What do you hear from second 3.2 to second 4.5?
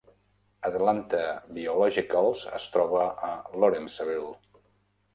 a Lawrenceville.